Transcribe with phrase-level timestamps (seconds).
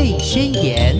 [0.00, 0.98] 贝宣言》。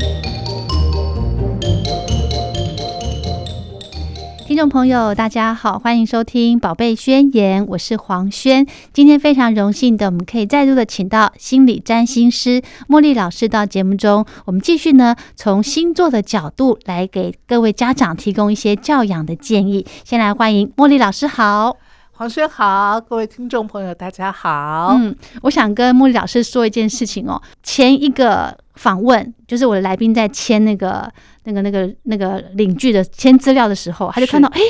[4.47, 8.67] 听众朋友，大家好，欢迎收听《宝贝宣言》，我是黄轩。
[8.93, 12.61] 今天非常荣幸的，我们可以再度的请到心理占星师
[12.91, 19.87] 茉莉老师到节目中，我们继续呢从星座的角度来给各位家长提供一些教养的建议。
[20.05, 21.79] 先来欢迎茉莉老师，好。
[22.13, 24.95] 黄轩好，各位听众朋友，大家好。
[24.95, 27.41] 嗯，我想跟茉莉老师说一件事情哦。
[27.63, 31.13] 前一个访问，就是我的来宾在签那个、
[31.45, 34.61] 那个、那个、那个领据的签资料的时候，他就看到，哎，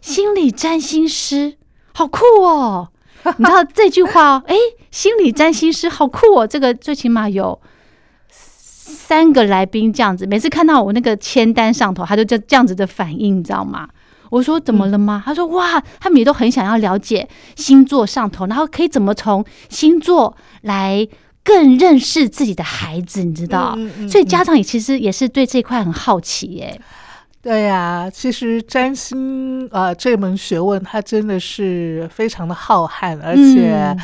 [0.00, 1.56] 心理占星师，
[1.92, 2.88] 好酷哦！
[3.36, 4.54] 你知道这句话哦，哎，
[4.92, 6.46] 心理占星师好酷哦。
[6.46, 7.60] 这个最起码有
[8.28, 13.88] 三个来宾这样子，每次看到我那个签单上头，他就这这样子的反应，你知道吗？
[14.30, 15.20] 我说怎么了吗？
[15.26, 21.08] 他说哇，他们也都很想要了解星座上头，然后可以怎么从星座来
[21.48, 23.74] 更认识自己的孩子，你知道？
[24.06, 26.78] 所以家长也其实也是对这块很好奇耶。
[27.40, 33.96] 对呀，其实占星啊这门学问，它真的是非常的浩瀚，而且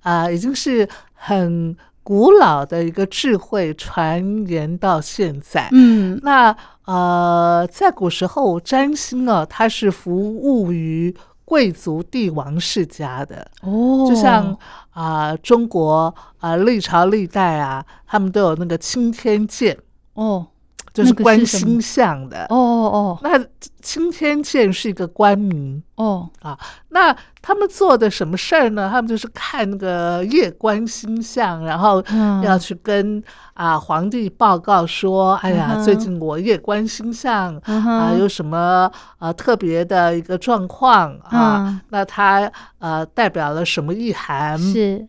[0.00, 1.76] 啊已经是很。
[2.06, 11.12] 古老的一个智慧传言到现在，嗯，那呃，在古时候占星啊，它是服务于
[11.46, 13.50] 贵族帝王世家的。
[13.62, 14.54] 哦，就像
[14.90, 19.78] 啊，中国啊，历朝历代啊，他们都有那个青天剑。
[20.12, 20.48] 哦。
[20.96, 23.38] 就是观星象的哦哦哦，那
[23.82, 26.58] 青天剑是一个官名哦啊，
[26.88, 28.88] 那他们做的什么事儿呢？
[28.90, 32.02] 他们就是看那个夜观星象，然后
[32.42, 41.78] 要去跟啊皇帝报告说：“哎呀，最近我夜观星象啊，有什么啊特别的一个状况啊？
[41.90, 44.58] 那它呃代表了什么意涵？
[44.58, 45.06] 是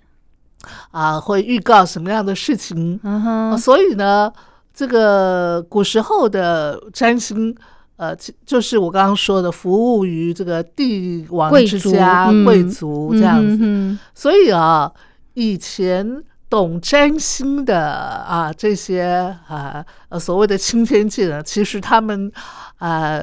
[0.91, 2.99] 啊，会预告什么样的事情？
[3.03, 4.31] 嗯哼，所以呢。”
[4.77, 7.55] 这个古时候的占星，
[7.95, 13.97] 呃，就是我刚刚说的，服务于这个帝王之家、贵族这样子。
[14.13, 14.91] 所以啊，
[15.33, 19.83] 以前懂占星的啊，这些啊，
[20.19, 22.31] 所谓的青天界呢，其实他们
[22.77, 23.19] 啊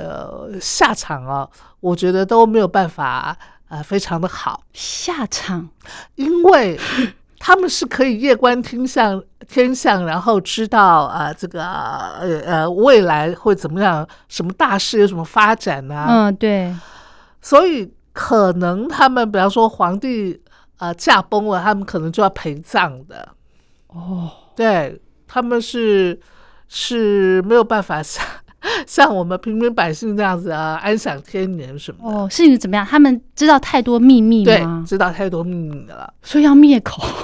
[0.60, 1.48] 下场啊，
[1.78, 3.38] 我觉得都没有办法
[3.68, 5.68] 啊，非常的好下场，
[6.16, 6.80] 因为。
[7.46, 16.06] 他们是可以夜观天象，天象，然后知道啊，这个呃呃未来会怎么样，什么大事有什么发展呢？
[16.08, 16.74] 嗯，对。
[17.42, 20.40] 所以可能他们，比方说皇帝
[20.78, 23.28] 啊驾崩了，他们可能就要陪葬的。
[23.88, 26.18] 哦，对，他们是
[26.66, 28.24] 是没有办法想。
[28.86, 32.84] 像我们平民百姓这样子啊，安享天年什么的哦，事情怎么样？
[32.84, 34.84] 他们知道太多秘密吗？
[34.86, 37.02] 知道太多秘密的了，所以要灭口。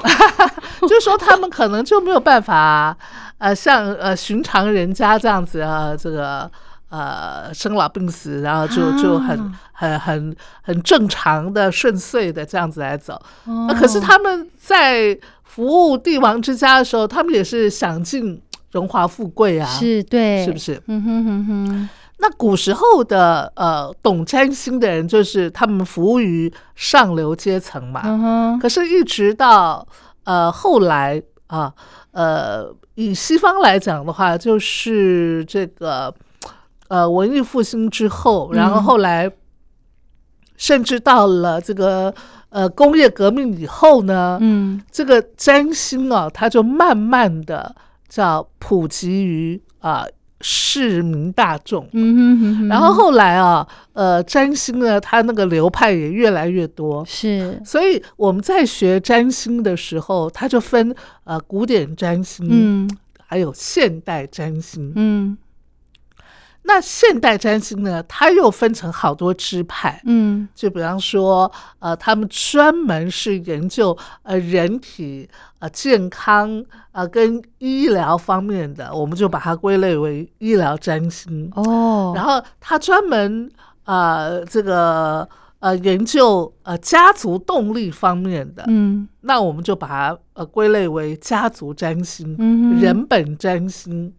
[0.88, 2.96] 就说他们可能就没有办法，
[3.38, 6.50] 呃，像呃寻常人家这样子啊，这个
[6.88, 13.20] 呃生老病死，然后就就很很很很正常的顺遂的这样子来走。
[13.44, 18.40] 那可是他们在服务帝王之家的时候，他们也是想尽。
[18.72, 20.80] 荣华富贵啊，是对，是不是？
[20.86, 21.88] 嗯哼哼哼。
[22.22, 28.02] 那古时候的呃懂占星的人，就是他们服务于上流阶层嘛。
[28.04, 28.58] 嗯哼。
[28.58, 29.86] 可是，一直到
[30.24, 31.72] 呃后来啊，
[32.12, 36.14] 呃，以西方来讲的话，就是这个
[36.88, 39.32] 呃文艺复兴之后，然后后来
[40.56, 42.14] 甚至到了这个
[42.50, 47.74] 呃工业革命以后呢，嗯，这个占星啊，它就慢慢的。
[48.10, 50.04] 叫普及于啊
[50.42, 60.94] 市民大众，嗯哼哼，然后后来啊，呃，占星呢，它那个流派也越来越多，是，所以我们在学占星的时候，它就分
[61.24, 62.90] 呃古典占星，嗯，
[63.26, 65.38] 还有现代占星，嗯。
[66.62, 68.02] 那现代占星呢？
[68.04, 75.28] 它又分成好多支派，嗯，就比方说，呃，他们专门是研究呃人体
[75.58, 82.12] 呃健康呃跟医疗方面的，我们就把它归类为医疗占星哦。
[82.14, 83.50] 然后他专门
[83.84, 85.28] 呃这个
[85.60, 94.12] 呃研究呃家族动力方面的，嗯，那我们就把它呃归类为家族占星，嗯，人本占星。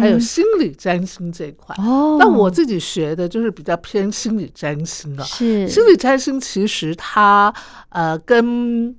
[0.00, 1.74] 还有心理占星这一块。
[1.78, 5.22] 哦，那我自己学的就是比较偏心理占星啊。
[5.22, 5.68] 是。
[5.68, 7.54] 心理占星，其实它
[7.90, 8.94] 呃跟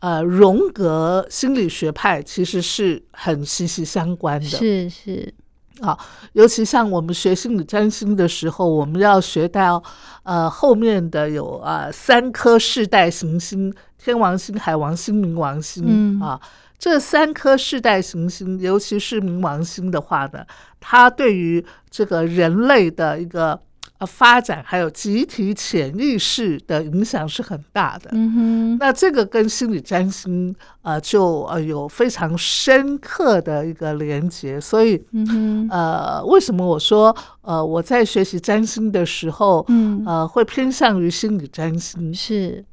[0.00, 4.46] 呃荣格心理学派其实是很息息相关的。
[4.46, 5.32] 是是
[5.80, 5.98] 啊，
[6.32, 9.82] 尤其像我们学心理占星的时候，我们要学到
[10.22, 16.40] 呃后面的有啊三颗世代行星：天王星、海王星、冥王星啊。
[16.78, 20.44] 这三颗世代行星，尤其是冥王星的话呢，
[20.78, 23.58] 它对于这个人类的一个
[23.98, 28.10] 呃发展，还有集体潜意识的影响是很大的。
[28.12, 42.12] 嗯哼，那这个跟心理占星呃就呃有非常深刻的一个连接，所以嗯哼，呃，为什么我说呃我在学习占星的时候，嗯，呃会偏向于心理占星？
[42.12, 42.64] 是，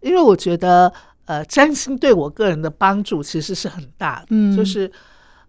[0.00, 0.92] 因为我觉得，
[1.26, 4.26] 呃，占星对我个人的帮助其实是很大的。
[4.30, 4.90] 嗯就是，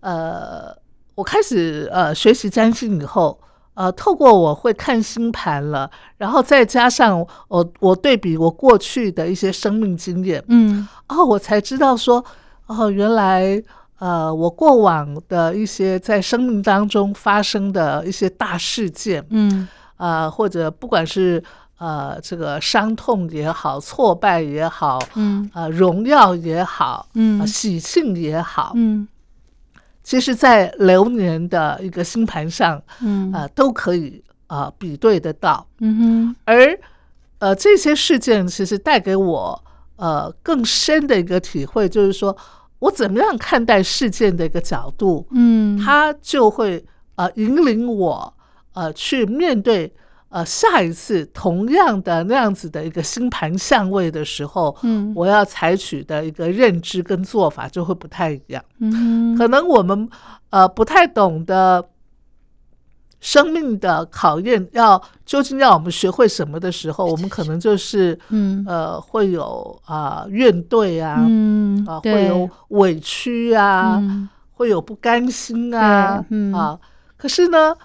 [0.02, 0.76] 呃，
[1.16, 3.40] 我开始呃学习占星以后，
[3.74, 12.24] 呃，透过我会看星盘了，然后再加上我我对比我过去的一些生命经验，嗯哦，我才知道说，
[12.68, 13.62] 哦，原来。
[14.00, 19.66] 呃，我过往的一些在生命当中发生的一些大事件，嗯
[19.96, 21.42] 呃，或者不管是
[21.78, 29.08] 呃这个伤痛也好，挫败也好，嗯呃荣耀也好，嗯呃喜庆也好，嗯
[30.04, 33.32] 其实，在流年的一个星盘上，嗯。
[33.34, 35.66] 呃都可以呃比对得到。
[35.80, 36.78] 嗯哼，而
[37.40, 39.64] 呃这些事件其实带给我
[39.96, 42.36] 呃更深的一个体会，就是说
[42.80, 46.84] 我怎么样看待事件的一个角度，嗯，它就会
[47.16, 48.34] 呃引领我
[48.74, 49.94] 呃去面对
[50.34, 55.14] 呃下一次同样的那样子的一个星盘相位的时候，嗯。
[55.16, 58.64] 我要采取的一个认知跟做法就会不太一样。
[58.80, 60.10] 嗯，可能我们
[60.50, 61.88] 呃不太懂得
[63.22, 68.66] 生命的考验要究竟要我们学会什么的时候，我们可能就是嗯。
[68.68, 72.14] 呃会有啊、怨怼啊，嗯啊、对。
[72.14, 74.00] 会有委屈啊。
[74.02, 74.28] 嗯。
[74.56, 76.52] 会有不甘心啊，嗯。
[76.54, 76.80] 啊，
[77.18, 77.76] 可是呢，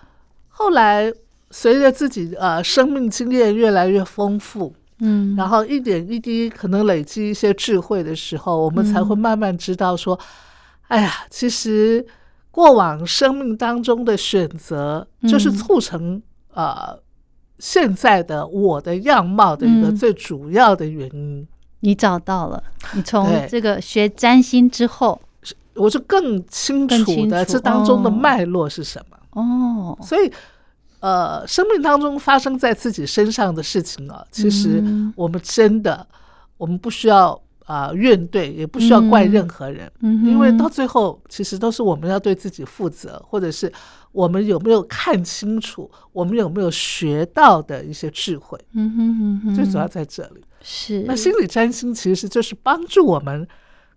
[0.49, 1.13] 后来
[1.51, 10.19] 随着自己呃生命经验越来越丰富，嗯，然后一点一滴可能累积一些智慧的时候，我们才会嗯慢慢知道说，
[10.89, 12.05] 哎呀，其实
[12.51, 16.23] 过往生命当中的选择，就是嗯促成
[16.53, 16.99] 呃
[17.59, 19.97] 现在的我的样貌的一个嗯。
[19.97, 21.47] 最主要的原因。
[21.81, 22.61] 你找到了，
[22.95, 25.21] 你从这个学占星之后，
[25.75, 28.13] 我就更清楚的这当中的哦。
[28.13, 29.17] 脉络是什么。
[29.41, 30.29] 哦，所以，
[31.01, 35.13] 呃，生命当中发生在自己身上的事情啊，其实嗯。
[35.17, 36.07] 我们真的，
[36.57, 43.71] 我们不需要啊、怨对，也不需要怪任何人，嗯，因为到最后，其实都是我们要对自己负责，或者是
[44.11, 50.43] 我们有没有看清楚，我们有没有学到的一些智慧，嗯哼嗯哼，最主要在这里。
[50.63, 51.05] 是。
[51.07, 53.47] 那心理占星其实就是帮助我们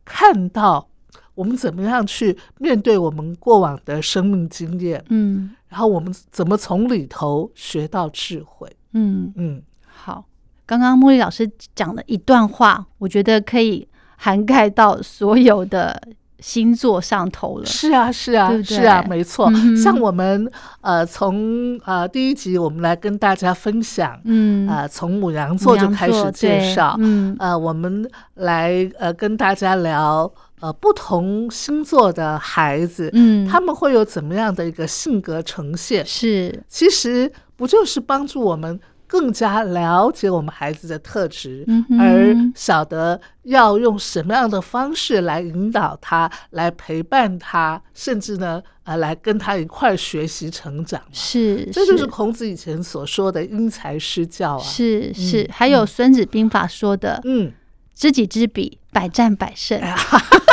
[0.03, 0.85] 看到
[1.33, 8.69] 我们怎么样去面对我们过往的生命经验，嗯然后我们怎么从里头学到智慧？
[8.91, 10.25] 嗯嗯，好，
[10.65, 13.87] 刚刚茉莉老师讲的一段话，我觉得可以
[14.17, 16.01] 涵盖到所有的
[16.41, 17.65] 星座上头了。
[17.65, 18.77] 是啊，是啊对，对？
[18.77, 19.49] 是啊，没错。
[19.53, 20.51] 嗯像我们
[20.81, 27.35] 呃，从呃第一集我们来跟大家分享，嗯，呃，从母羊座就开始介绍，嗯。
[27.39, 30.29] 呃，我们来呃跟大家聊
[30.59, 36.05] 呃不同星座的孩子，嗯，他们会有怎么样的一个性格呈现？
[36.05, 36.63] 是。
[36.67, 38.79] 其实不就是帮助我们
[39.11, 51.01] 更加了解我们孩子的特质，嗯而晓得要用什么样的方式来引导他，来陪伴他，甚至呢，呃，来跟他一块学习成长。
[51.11, 54.63] 是，这就是孔子以前所说的因材施教啊。
[54.63, 57.51] 是是嗯，还有《孙子兵法》说的嗯
[57.93, 59.93] ，“知己知彼，百战百胜哎，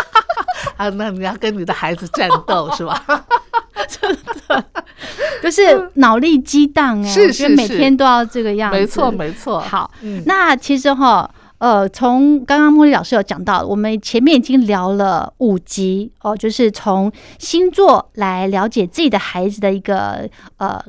[0.76, 3.04] 啊，那你要跟你的孩子战斗是吧？”，
[5.42, 8.78] 就是脑力激荡哎，是我觉得每是是天都要这个样子。
[8.78, 9.60] 没错，没错。
[9.60, 20.82] 好，嗯，那其实哈，呃，从刚刚茉莉老师有讲到，我们前面已经聊了五集哦，就是从星座来了解自己的孩子的一个呃。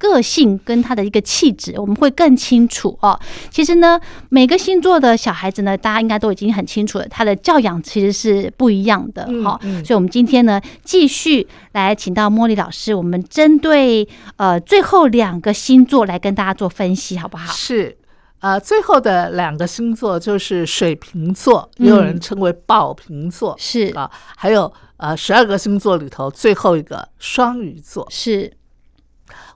[0.00, 3.20] 个性跟他的一个气质，我们会更清楚哦。
[3.50, 17.52] 其实呢，每个星座的小孩子呢，大家应该都已经很清楚了，他的教养其实是不一样的哈、嗯嗯所以，我们今天呢，继续来请到茉莉老师，我们针对呃最后两个星座来跟大家做分析，好不好？
[17.52, 17.98] 是。
[18.40, 28.06] 呃，最后的两个星座就是水瓶座，嗯也有人称为宝瓶座、是啊，还有呃十二个星座里头最后一个双鱼座。
[28.08, 28.50] 是，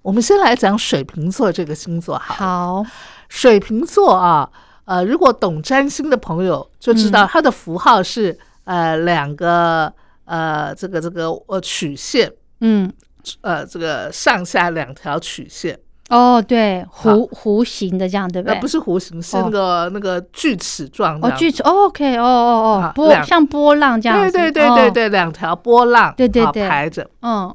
[0.04, 2.84] 我们先来讲水瓶座这个星座好了。
[2.84, 2.86] 好，
[3.30, 4.46] 水瓶座啊，
[4.84, 9.90] 呃，如果懂占星的朋友就知嗯道它的符号是、呃两个
[10.26, 12.30] 呃这个这个呃曲线，
[12.60, 12.92] 嗯，
[13.40, 15.78] 呃这个上下两条曲线。
[16.10, 18.60] 哦，对，弧弧形的这样，对不对？
[18.60, 21.26] 不是弧形，是那个那个锯齿状的。
[21.26, 24.20] 哦，锯齿，OK，哦哦哦，波像波浪这样。
[24.20, 27.08] 对对对对对，两条波浪，对对对，排着。
[27.22, 27.52] 嗯，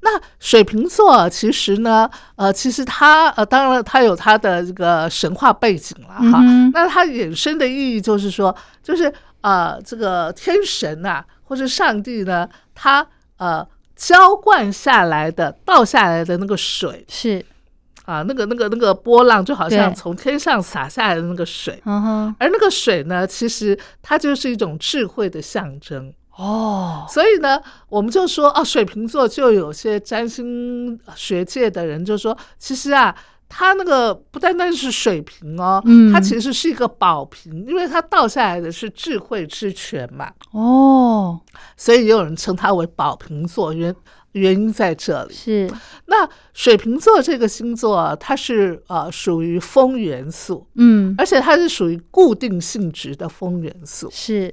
[0.00, 6.40] 那水瓶座其实呢，呃，其实它呃，当然它有它的这个神话背景了哈。
[6.72, 13.06] 那它衍生的意义就是说，就是呃，这个天神呐，或者上帝呢，他
[13.38, 13.66] 呃。
[14.00, 17.04] 浇灌下来的倒下来的那个水。
[17.08, 17.44] 是。
[18.04, 27.04] 啊，那个那个那个波浪就好像从天上洒下来的那个水，而那个水呢，其实它就是一种智慧的象征哦。
[27.08, 33.14] 所以呢，我们就说啊，水瓶座就有些占星学界的人就说，其实啊。
[33.50, 40.30] 它那个不单单是水瓶哦，它其实是一个宝瓶，因为它倒下来的是智慧之泉嘛。
[40.50, 41.40] 哦，
[41.74, 43.96] 所以也有人称它为宝瓶座，原
[44.32, 45.32] 原因在这里。
[45.32, 45.70] 是
[46.08, 54.10] 那水瓶座这个星座，它是呃属于风元素，嗯，而且它是属于固定性质的风元素。
[54.12, 54.52] 是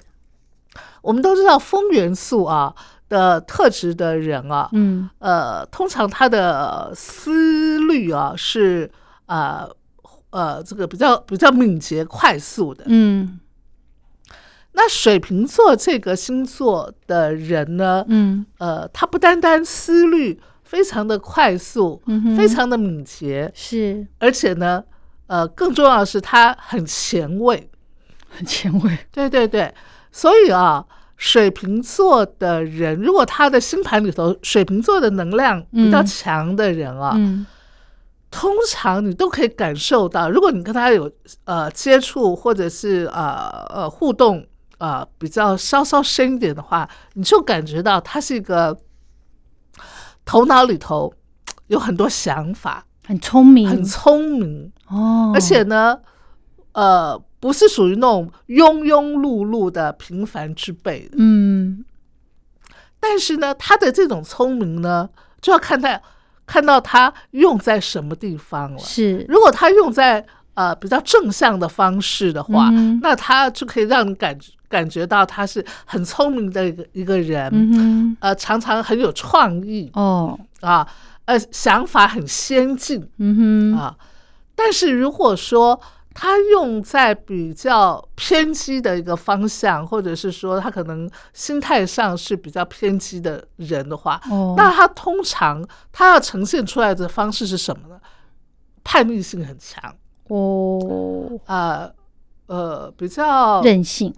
[1.01, 2.73] 我们都知道风元素啊。
[3.07, 8.91] 的特质的人啊，嗯，呃，通常他的思虑啊是
[9.27, 9.69] 呃
[10.31, 13.39] 呃这个比较比较敏捷快速的，嗯。
[14.71, 24.83] 那水瓶座这个星座的人呢，嗯，呃，他不单单思虑非常的快速，嗯，非常的敏捷，是，而且呢，
[25.27, 27.69] 呃，更重要的是他很前卫，
[28.27, 29.71] 很前卫，对对对，
[30.15, 30.85] 所以啊。
[31.17, 37.15] 水瓶座的人，如果他的星盘里头水瓶座的能量比较强的人啊，
[38.29, 41.09] 通常你都可以感受到，如果你跟他有
[41.45, 44.45] 呃接触或者是呃呃互动
[44.77, 48.77] 啊比较稍稍深一点的话，你就感觉到他是一个
[50.25, 51.13] 头脑里头
[51.67, 55.97] 有很多想法，很聪明，很聪明哦，而且呢，
[56.73, 57.23] 呃。
[57.45, 61.85] 不是属于那种庸庸碌碌的平凡之辈的，嗯，
[62.99, 65.07] 但是呢，他的这种聪明呢，
[65.39, 66.01] 就要看他
[66.47, 68.79] 看到他用在什么地方了。
[68.79, 70.25] 是，如果他用在
[70.55, 72.71] 呃比较正向的方式的话，
[73.03, 74.35] 那他就可以让你感
[74.67, 80.87] 感觉到他是很聪明的一个一个人，嗯呃，常常很有创意哦，啊，
[81.25, 83.35] 呃，想法很先进，嗯
[83.71, 83.77] 哼。
[83.77, 83.95] 啊，
[84.55, 85.79] 但是如果说。
[86.17, 94.19] 他用在比较偏激的一个方向，或者是说他可能心态上是比较偏激的人的话，
[94.55, 97.99] 那他通常他要呈现出来的方式是什么呢？
[98.81, 99.93] 叛逆性很强。
[100.29, 101.91] 哦，啊
[102.47, 104.15] 呃，比较任性，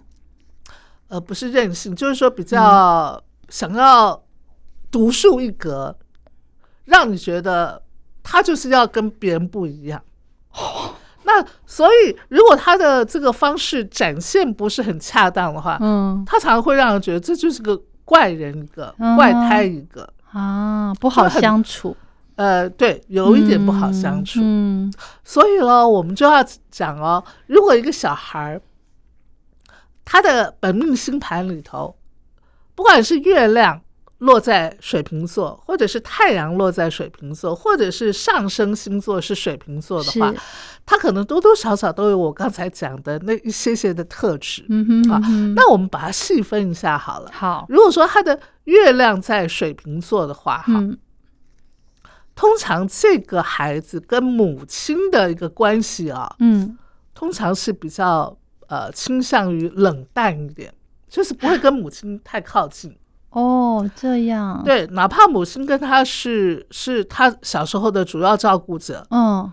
[1.08, 4.22] 呃，不是任性，就是说比较想要
[4.90, 5.98] 独树一格，
[6.84, 7.82] 让你觉得
[8.22, 10.00] 他就是要跟别人不一样。
[11.30, 21.94] 那所以，如果他的这个方式展现不是很恰当的话，嗯，他常常会让人觉得这就是个怪人一个怪胎一个啊，不好相处。
[22.36, 24.40] 呃，对，有一点不好相处。
[24.42, 24.90] 嗯，
[25.22, 28.62] 所以呢，我们就要讲哦，如果一个小孩儿
[30.06, 31.94] 他的本命星盘里头，
[32.74, 33.82] 不管是月亮。
[34.18, 40.34] 落在水瓶座，或者是太阳落在水瓶座，或者是上升星座是水瓶座的话，
[40.84, 44.64] 他可能多多少少都有我刚才讲的那一些些的特质。
[44.68, 45.20] 嗯哼，啊，
[45.54, 47.30] 那我们把它细分一下好了。
[47.32, 50.82] 好，如果说他的月亮在水瓶座的话，哈，
[52.34, 56.76] 通常这个孩子跟母亲的一个关系啊，嗯，
[57.14, 60.74] 通常是比较呃倾向于冷淡一点，
[61.08, 62.96] 就是不会跟母亲太靠近。
[63.30, 64.62] 哦，这样。
[64.64, 69.52] 对，哪怕母亲跟他是是他小时候的主要照顾者，嗯，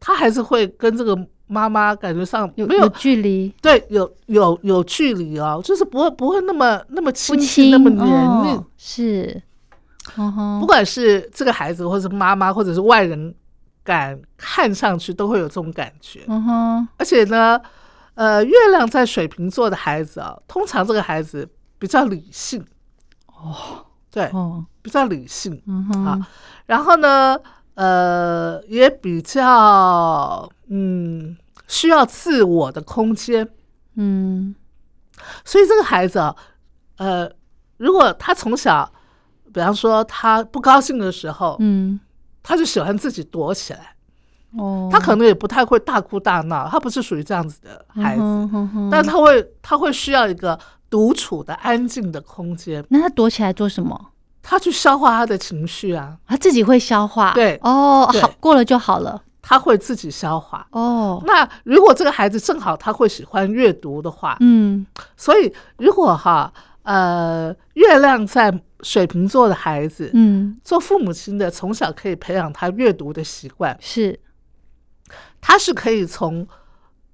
[0.00, 8.06] 他还是会跟这个妈妈感觉上有没有距离，对，有有有距离哦，就是不会不会那么那么亲近，那么黏
[8.42, 9.40] 腻，是，
[10.60, 13.32] 不管是这个孩子，或者是妈妈，或者是外人，
[13.84, 17.60] 感看上去都会有这种感觉，嗯哼，而且呢，
[18.14, 21.48] 呃，月亮在水瓶座的孩子啊，通常这个孩子
[21.78, 22.64] 比较理性。
[23.36, 26.28] 哦，对，哦，比较理性，嗯哼，啊，
[26.66, 27.38] 然后呢，
[27.74, 31.36] 呃，也比较，嗯，
[31.68, 33.48] 需要自我的空间，
[33.94, 34.54] 嗯，
[35.44, 36.34] 所以这个孩子啊，
[36.96, 37.30] 呃，
[37.76, 38.90] 如果他从小，
[39.52, 42.00] 比方说他不高兴的时候，嗯，
[42.42, 43.96] 他就喜欢自己躲起来，
[44.58, 48.22] 哦，他可能也不太会大哭大闹，他不是属于这样子的孩子，
[48.90, 50.58] 但他会，他会需要一个。
[50.88, 54.12] 独处的安静的空间，那他躲起来做什么？
[54.42, 57.32] 他去消化他的情绪啊，他自己会消化。
[57.32, 57.58] 对。
[57.62, 59.22] 哦，好过了就好了。
[59.42, 60.66] 他会自己消化。
[60.72, 64.86] 哦，那如果这个孩子正好他会喜欢阅读的话，嗯。
[65.16, 66.52] 所以如果哈
[66.82, 74.18] 呃月亮在水瓶座的孩子，嗯，做父母亲的从小可以培养他阅读的习惯，是，
[75.40, 76.46] 他是可以从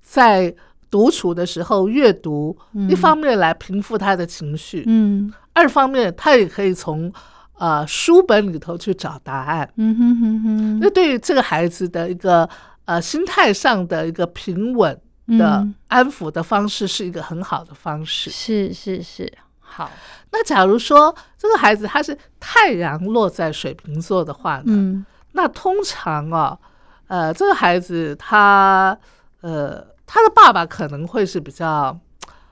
[0.00, 0.55] 在
[0.92, 2.88] 独处的时候阅读，嗯。
[2.90, 5.32] 一方面来平复他的情绪，嗯。
[5.54, 7.11] 二方面他也可以从
[7.58, 9.68] 呃书本里头去找答案。
[9.76, 12.49] 嗯哼哼哼，那对于这个孩子的一个
[12.84, 14.92] 呃心态上的一个平稳
[15.38, 15.75] 的嗯。
[15.88, 18.30] 安抚的方式，是一个很好的方式。
[18.30, 19.90] 是是是，好，
[20.30, 25.06] 那假如说这个孩子他是太阳落在水瓶座的话呢，嗯。
[25.32, 26.58] 那通常啊，
[27.06, 28.99] 呃，这个孩子他
[29.40, 29.82] 呃
[30.14, 31.99] 他的爸爸可能会是比较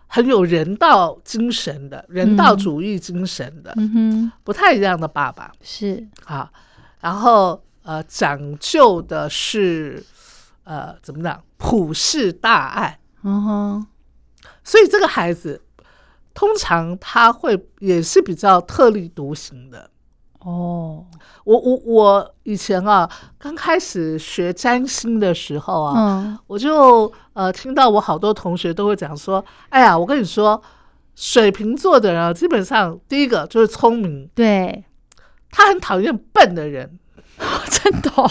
[0.07, 3.93] 很有人道精神的，人道主义精神的，嗯。
[3.93, 5.52] 哼，不太一样的爸爸。
[5.61, 6.50] 是，啊。
[7.00, 10.02] 然后呃，讲究的是
[10.64, 13.87] 呃怎么讲普世大爱，嗯哼，
[14.64, 15.61] 所以这个孩子
[16.33, 19.90] 通常他会也是比较特立独行的。
[20.40, 21.04] 哦，
[21.44, 26.38] 我我我以前啊，刚开始学占星的时候啊，嗯。
[26.47, 30.61] 我就呃听到我好多同学都会讲说，哎呀，我跟你说，
[31.14, 34.85] 水瓶座的人啊，基本上第一个就是聪明，对，
[35.50, 36.99] 他很讨厌笨的人。
[37.70, 38.28] 真的哦，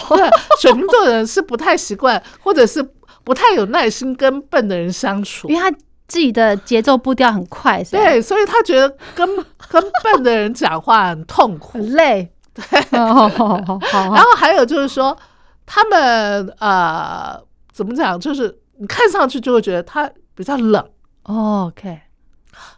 [0.60, 2.80] 水瓶座的人是不太习惯，或者是
[3.24, 5.48] 不太有耐心跟笨的人相处。
[5.48, 5.54] 因。
[5.54, 5.76] 为他
[6.10, 9.28] 自己的节奏步调很快，是，对，所以他觉得跟
[9.70, 11.78] 跟笨的人讲话很痛苦。
[11.78, 15.16] 很累，对，然后还有就是说，
[15.64, 17.40] 他们呃
[17.72, 20.84] 怎么讲，就是你看上去就会觉得他比较冷，
[21.22, 22.00] 哦，OK，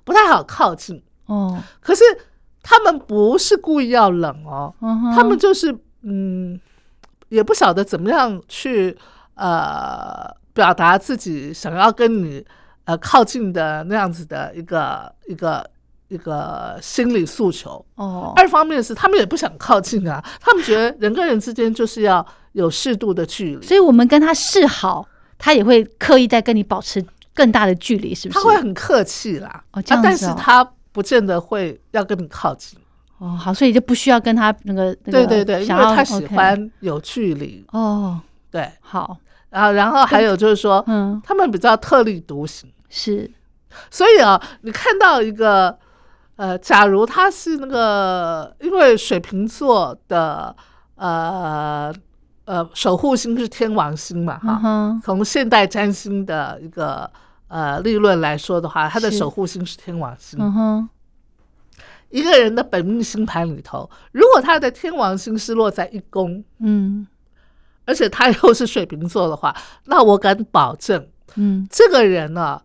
[0.04, 1.02] 不太好靠近。
[1.24, 2.04] 哦，可是
[2.62, 4.74] 他们不是故意要冷哦，
[5.16, 6.60] 他们就是嗯，
[7.30, 8.94] 也不晓得怎么样去
[9.36, 12.44] 呃表达自己想要跟你
[12.84, 15.70] 呃靠近的那样子的一个一个
[16.08, 17.84] 一个心理诉求。
[17.94, 25.06] 哦，二方面是他们也不想靠近啊，他们觉得人跟人之间就是要有适度的距离，所以我们跟他示好，
[25.38, 27.04] 他也会刻意在跟你保持
[27.34, 28.40] 更大的距离，是不是？
[28.40, 32.78] 他会很客气啦，哦这样啊，但是他不见得会要跟你靠近。
[33.18, 37.64] 哦，好，所以就不需要跟他那个那个对对对，因为他喜欢有距离。
[37.70, 39.16] 哦，对，好，
[39.52, 43.30] 然后然后还有就是说，嗯，他们比较特立独行，是，
[43.90, 45.78] 所以啊，你看到一个
[46.36, 50.56] 呃，假如他是那个，因为水瓶座的
[50.96, 51.92] 呃
[52.46, 57.08] 呃守护星是天王星嘛，哈、从现代占星的一个
[57.48, 60.38] 呃立论来说的话，他的守护星是天王星。
[60.40, 60.88] 嗯哼，
[62.08, 67.06] 一个人的本命星盘里头，如果他的天王星是落在一宫，嗯
[67.84, 69.54] 而且他又是水瓶座的话，
[69.86, 71.66] 那我敢保证，嗯。
[71.70, 72.60] 这个人呢、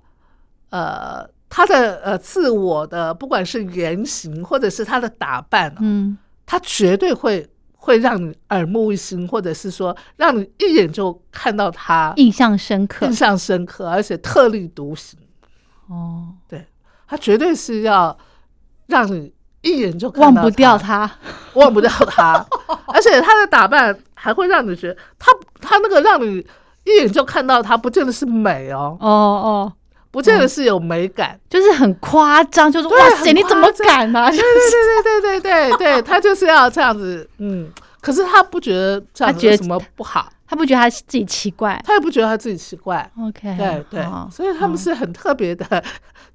[0.69, 13.05] 呃，他的呃自我的不管是言行或者是他的打扮、啊，嗯，他绝对会会让你耳目一新，或者是说让你一眼就看到他印象深刻。
[13.05, 15.17] 印，象深刻，而且特立独行。
[15.87, 16.67] 哦，对
[17.07, 18.17] 他绝对是要
[18.87, 19.33] 让你
[19.67, 21.09] 一眼就看忘不掉他，
[21.53, 22.45] 忘不掉他，
[22.87, 26.45] 而且他的打扮还会让你觉得他他那个让你
[26.85, 29.73] 一眼就看到他，不见得是美哦，哦哦，
[30.09, 31.37] 不见得是有美感。
[31.49, 34.29] 就是很夸张，就是哇塞，你怎么敢呢？
[34.31, 37.69] 对对对对对对对，他就是要这样子，嗯。
[37.99, 41.79] 可是他不觉得这样子有什么不好，他不觉得他自己奇怪？
[41.85, 45.83] 他也不觉得他自己奇怪，？OK，对对好，所以他们是很特别的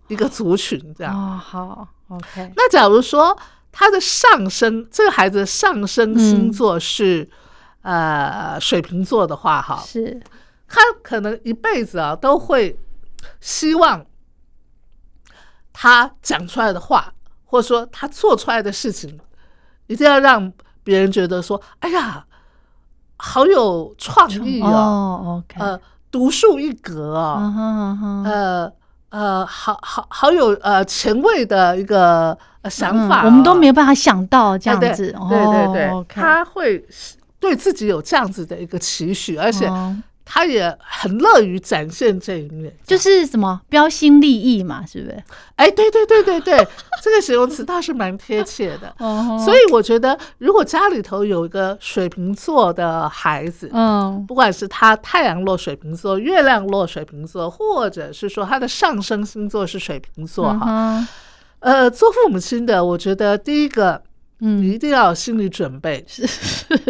[0.09, 1.17] 一个族群，这样。
[1.17, 3.37] 哦，好，OK，那假如说
[3.73, 7.27] 他的上升，这个孩子的上升星座是、
[7.81, 10.21] 呃水瓶座的话，哈，是，
[10.69, 12.79] 他可能一辈子啊都会
[13.41, 14.05] 希望
[15.73, 17.15] 他讲出来的话，
[17.47, 19.19] 或者说他做出来的事情，
[19.87, 20.53] 一定要让
[20.85, 22.27] 别人觉得说：“哎呀，
[23.25, 25.81] 好有创意哦，哦，OK，呃，
[26.11, 27.15] 独树一格。
[27.15, 28.73] 哦，呃
[29.11, 36.85] 呃，好好好有呃前卫的一个、呃、想法、嗯我们都没有办法想到这样子，对对对，他会
[37.39, 45.23] 对自己有这样子的一个期许，而且哦他也很乐于展现这一面，就是什么标新立异嘛，是不是？
[45.57, 46.57] 哎，对对对对对，
[47.03, 48.95] 这个形容词倒是蛮贴切的。
[48.99, 49.41] 哦。
[49.45, 54.25] 所以我觉得，如果家里头有一个水瓶座的孩子，嗯。
[54.27, 61.09] 不管是他太阳落水瓶座、月亮落水瓶座，或者是说他的上升星座是水瓶座哈，嗯
[61.61, 64.03] 呃，做父母亲的，我觉得第一个
[64.45, 66.27] 你一定要有心理准备，是，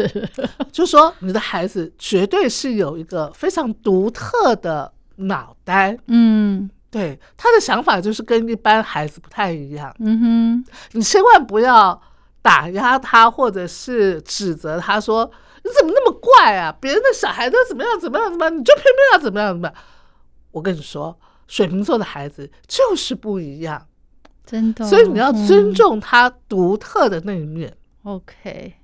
[0.73, 12.01] 就说你的孩子绝对是有一个非常独特的脑袋，嗯，对，他的想法就是跟一般孩子不太一样，嗯哼，你千万不要
[12.41, 15.31] 打压他，或者是指责他说
[15.62, 16.75] 你怎么那么怪啊？
[16.81, 19.75] 别人的小孩都怎么样怎么样怎么样，你就偏偏要怎么样怎么样？
[20.53, 23.87] 我跟你说，水瓶座的孩子就是不一样。
[24.45, 28.75] 真的，所以你要尊重他独特的那一面，OK。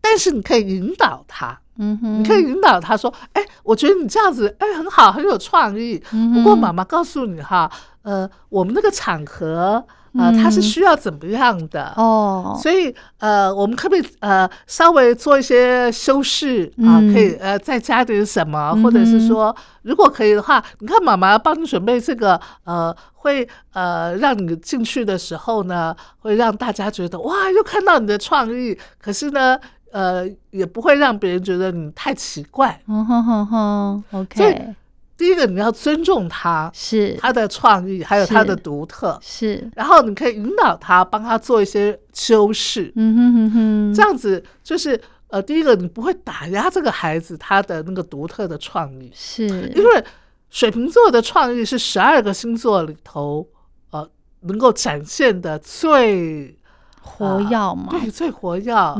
[0.00, 6.02] 但是你可以引导他，嗯哼，你可以引导他说：“哎，我觉得你这样子，哎，很好，很有创意。
[6.34, 7.70] 不过妈妈告诉你哈，
[8.02, 9.84] 呃，我们那个场合。”
[10.18, 12.58] 啊，它是需要怎么样的哦？
[12.62, 17.00] 所以呃，我们可不可以呃稍微做一些修饰啊？
[17.12, 28.78] 可以呃再加点什么，或者是说，如果可以的话，你看妈妈帮你准备这个呃，会呃让你进去的时候呢，会让大家觉得哇，又看到你的创意。
[29.00, 29.58] 可是呢，
[29.92, 32.80] 呃，也不会让别人觉得你太奇怪。
[32.88, 34.74] 嗯哼哼哼，OK。
[35.16, 37.16] 第一个，你要尊重他，是。
[37.18, 39.70] 他的创意，还有他的独特，是。
[39.74, 49.48] 然后你可以引导他，帮他做一些修饰，嗯哼哼哼，这样子就是呃，第一个你不会打压这个孩子他的那个独特的创意，是。
[49.74, 50.04] 因为
[50.50, 53.48] 水瓶座的创意是十二个星座里头
[53.92, 54.06] 呃
[54.40, 56.58] 能够展现的最
[57.00, 58.94] 活跃嘛，对，最活跃啊，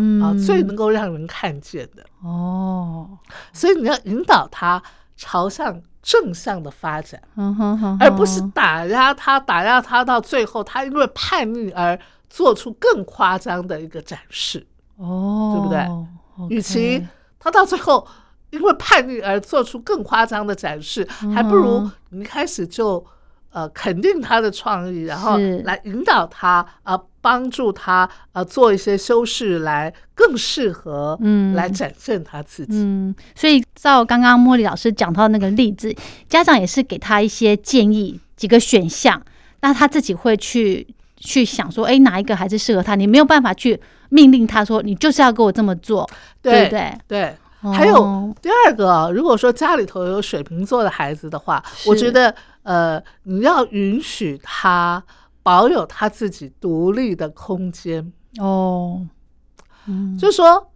[0.47, 2.03] 最能够让人看见的。
[2.23, 3.19] 哦，
[3.53, 4.83] 所以你要引导他
[5.15, 5.79] 朝向。
[6.07, 7.21] 正向的发展，
[7.99, 11.99] 而不是打压他，打压他到最后，他因为叛逆而
[12.31, 14.65] 做出更夸张的一个展示，
[14.99, 16.57] 哦，对不对？
[16.57, 17.05] 与其
[17.41, 18.07] 他到最后
[18.51, 23.05] 因为叛逆而做出更夸张的展示，还不如你一开始就。
[23.51, 32.75] 呃，肯定他的创意，然后来引导他，呃，帮助他，呃，做一些修饰，来更适合，嗯，来展现他自己。
[32.75, 35.93] 嗯，所以照刚刚茉莉老师讲到那个例子，
[36.29, 39.21] 家长也是给他一些建议，几个选项，
[39.63, 40.87] 那他自己会去
[41.17, 42.95] 去想说，哎，哪一个孩子适合他？
[42.95, 46.09] 你没有办法去命令他说，你就是要给我这么做，
[46.41, 46.97] 对不对？
[47.09, 47.35] 对。
[47.75, 55.03] 还有第二个，如果说家里头有水瓶座的孩子的话，我觉得呃，你要允许他
[55.47, 59.07] 保有他自己独立的空间哦，
[59.87, 60.73] 嗯，就是说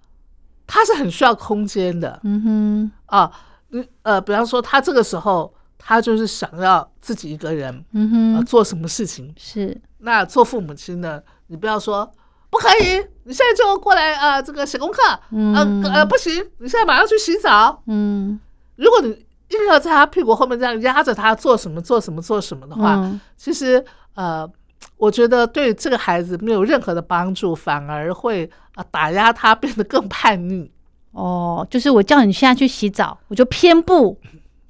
[0.64, 3.33] 他是很需要空间的，嗯哼啊，
[3.70, 12.09] 你呃，比方说他这个时候他就是想要自己一个人，嗯哼，做什么事情是那做父母亲的，你不要说。
[12.52, 12.98] 不可以！
[13.22, 14.98] 你现在就过来啊，这个写功课。
[15.30, 15.54] 嗯
[15.85, 16.44] 呃，不行！
[16.59, 17.80] 你现在马上去洗澡。
[17.87, 18.40] 嗯，
[18.74, 19.11] 如果你
[19.50, 24.50] 硬要在他屁股后面这样压着他做什么做什么做什么的话，其实呃，
[24.97, 30.71] 我觉得对这个孩子没有任何的帮助，反而会啊打压他，变得更叛逆。
[31.12, 34.19] 哦，就是我叫你现在去洗澡，我就偏不，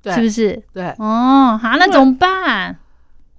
[0.05, 0.63] 是不是？
[0.73, 0.89] 对。
[0.99, 2.79] 哦，好，那怎么办？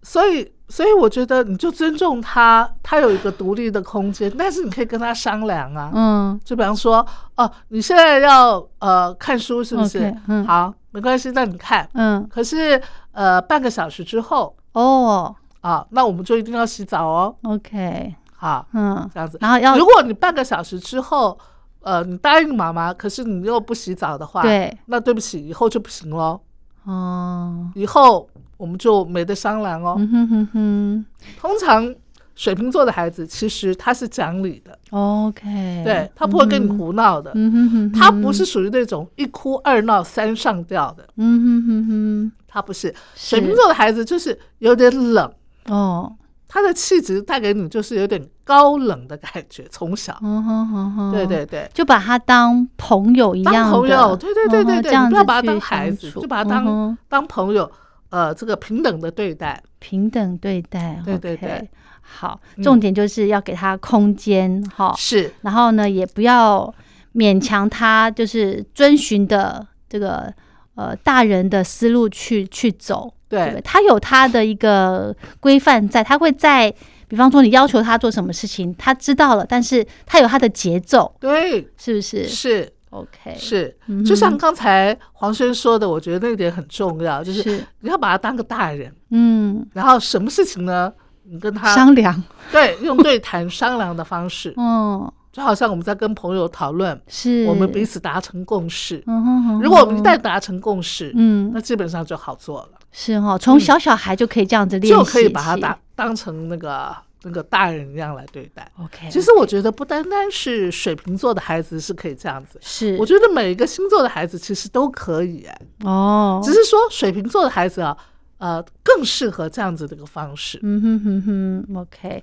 [0.01, 0.51] 所以。
[0.71, 5.91] 所以我觉得你就尊重他，他有一个独立的空间，但是你可以跟他商量啊。
[5.93, 7.05] 嗯，就比方说，
[7.35, 10.15] 哦，你现在要呃看书是不是？
[10.27, 11.85] 嗯，好，没关系，那你看。
[11.95, 12.81] 嗯，可是
[13.11, 17.35] 呃半个小时之后哦，啊，那我们就一定要洗澡哦。
[17.43, 19.37] OK，好，嗯，这样子。
[19.41, 21.37] 然后要，如果你半个小时之后，
[21.81, 26.41] 呃，你答应妈妈，可是你又不洗澡的话，对，那对不起，以后就不行喽。
[26.83, 28.29] 哦，以后。
[28.61, 29.95] 我们就没得商量哦。
[29.97, 31.05] 嗯哼哼哼。
[31.39, 31.95] 通常
[32.35, 34.77] 水瓶座的孩子其实他是讲理的。
[34.91, 35.81] OK。
[35.83, 37.31] 对他不会跟你胡闹的。
[37.33, 37.91] 嗯哼哼。
[37.91, 41.03] 他不是属于那种一哭二闹三上吊的。
[41.15, 42.31] 嗯哼哼哼。
[42.47, 45.33] 他不是水瓶座的孩子，就是有点冷。
[45.65, 46.15] 哦。
[46.47, 49.65] 他的气质带给你就是有点高冷的感觉。
[49.69, 50.17] 从小。
[50.21, 51.11] 嗯哼哼哼。
[51.11, 51.69] 对对对。
[51.73, 53.53] 就把他当朋友一样。
[53.53, 54.15] 当朋友。
[54.15, 55.09] 对对对对对。
[55.09, 57.71] 不要把他当孩子，就把他当当朋友。
[58.09, 61.69] 呃，这个平等的对待，平等对待，对对对，
[62.01, 66.75] 好，重点就是要给他空间，哈，是，然后呢，也不要
[67.15, 70.29] 勉强他，就是遵循的这个
[70.75, 76.73] 呃大人的思路去去走，对，他有他的一个规范在，他会在，
[77.07, 82.27] 比方说你要求他做什么事情，他知道了，但是他有他的节奏，对，是不是？
[82.27, 82.73] 是。
[82.91, 83.73] OK，是，
[84.05, 87.63] 就像刚才黄轩说的，我觉得那点很重要，就是。
[87.79, 90.91] 你要把他当个大人，嗯，然后什么事情呢？
[91.23, 99.01] 你跟他商量，对，用对谈商量的方式，嗯，就好像我们在跟朋友讨论，是我们彼此达成共识。
[99.07, 102.69] 嗯如果我们一旦达成共识，嗯，那基本上就好做了。
[102.91, 108.69] 是哈，从小小孩就可以这样子练习，就可以把他当当成那个那个大人一样来对待。
[108.77, 117.95] OK，其实我觉得不单单是水瓶座的孩子是可以这样子，是我觉得每一个星座的孩子其实都可以哎、哦，只是说水瓶座的孩子啊，
[118.39, 120.59] 呃，更适合这样子的一个方式。
[120.63, 122.21] 嗯哼哼哼，OK。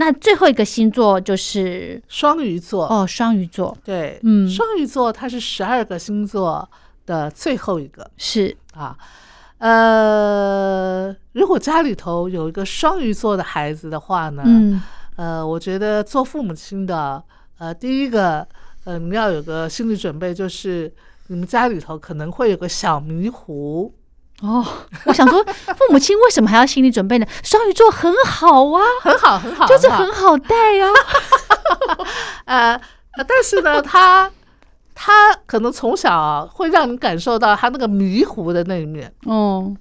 [0.00, 3.76] 那最后一个星座就是双鱼座，哦，双鱼座。
[3.84, 4.48] 对，嗯。
[4.48, 6.68] 双鱼座它是十二个星座
[7.04, 8.08] 的最后一个。
[8.16, 8.56] 是。
[8.74, 8.96] 啊。
[9.58, 14.80] 呃，如果家里头有一个双鱼座的孩子的话呢，嗯。
[15.16, 17.20] 呃，我觉得做父母亲的，
[17.58, 18.46] 呃，第一个，
[18.84, 20.92] 呃，你要有个心理准备，就是
[21.26, 23.92] 你们家里头可能会有个小迷糊。
[24.42, 24.64] 哦，
[25.04, 27.26] 我想说，父母亲为什么还要心理准备呢？
[27.42, 30.88] 双鱼座很好啊，很好，很好，就是很好带啊。
[32.46, 32.74] 呃，
[33.16, 34.30] 呃但是呢， 他
[34.94, 39.74] 他可能从小啊会让你感受到他那个迷糊的那一面哦，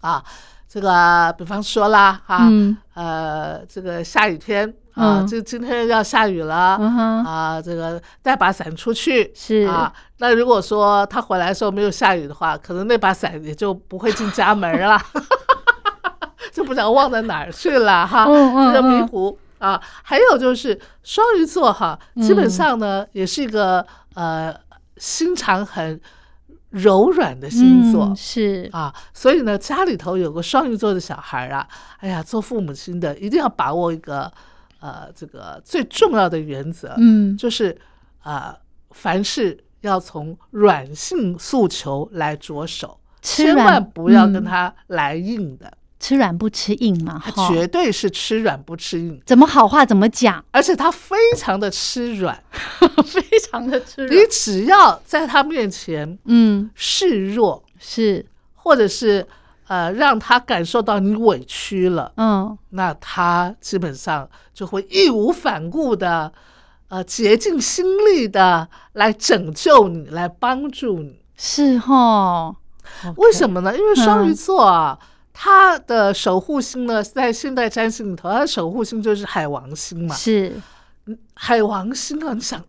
[0.00, 0.22] 啊。
[0.66, 9.92] 这个，比方说啦，哈、嗯呃，这个下雨天啊，嗯这今天要下雨了、啊，这个带把伞出去是啊。
[10.18, 14.98] 那如果说他回来的时候没有下雨的话，可能那把伞也就不会进家门了，
[16.52, 18.24] 就不知道忘在哪儿去了哈。
[18.26, 24.54] 这个迷嗯糊啊，还有就是双鱼座哈，基嗯本上呢、也是一个呃
[24.98, 26.00] 心肠很
[26.70, 28.04] 柔软的星座。
[28.06, 31.66] 嗯是啊，所以呢，家里头有个双鱼座的小孩啊，
[31.98, 34.30] 哎呀，做父母亲的一定要把握一个
[34.84, 37.34] 呃这个最重要的原则，嗯。
[37.38, 37.74] 就是
[38.22, 38.54] 啊、
[38.90, 44.44] 凡事要从软性诉求来着手，千万不要跟嗯。
[44.44, 52.38] 他来硬的，吃软不吃硬嘛，他，绝对是吃软不吃硬，怎么好话怎么讲，而且他非常的吃软，
[53.04, 54.14] 非常的吃软。
[54.14, 56.70] 你只要在他面前嗯。
[56.74, 58.26] 示弱，是。
[58.54, 59.26] 或者是
[59.66, 62.12] 呃让他感受到你委屈了。
[62.16, 66.32] 嗯那他基本上就会义无反顾的，
[66.88, 71.20] 呃，竭尽心力的来拯救你，来帮助你。
[71.36, 72.54] 是哈，
[73.16, 73.76] 为什么呢？
[73.76, 74.98] 因为双鱼嗯座啊，
[75.32, 80.14] 他的守护星呢，在现代占星里头，他的守护星就是海王星嘛。
[80.14, 80.60] 是
[81.34, 82.62] 海王星啊，你想，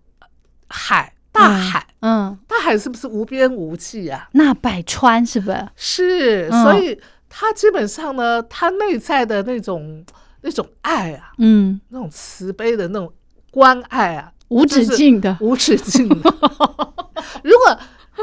[0.67, 4.27] 海，大海，嗯，大海是不是无边无际啊？
[4.31, 5.67] 那百川是不是？
[5.75, 6.63] 是，嗯。
[6.63, 10.05] 所以他基本上呢，他内在的那种
[10.41, 13.11] 那种爱啊，嗯，那种慈悲的那种
[13.51, 16.15] 关爱啊，无止境的，无止境的。
[17.43, 17.79] 如果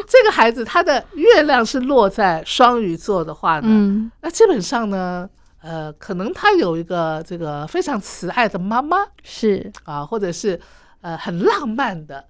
[0.07, 4.11] 这个孩子他的月亮是落在双鱼座的话呢，嗯。
[4.23, 5.29] 那基本上呢，
[5.61, 8.99] 呃，可能他有一个这个非常慈爱的妈妈。
[9.23, 9.71] 是。
[9.85, 10.59] 啊，或者是
[11.03, 12.25] 呃很浪漫的，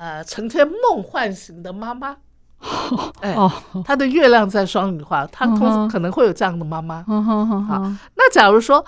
[0.00, 2.16] 呃，成天梦幻型的妈妈。
[3.20, 3.52] 哎，哦，
[3.84, 7.02] 他的月亮在双鱼的话，他通可能会有这样的妈妈。
[7.02, 7.66] 哼哼哼。
[7.66, 8.82] 哼，那假如说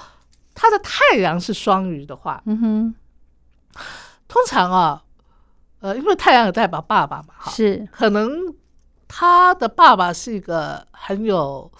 [0.55, 2.94] 他的太阳是双鱼的话，嗯哼，
[4.27, 5.03] 通常啊，
[5.81, 7.87] 呃，因为太阳也代表爸爸嘛，哈，是。
[7.92, 8.31] 可能
[9.07, 11.70] 他的爸爸是一个很有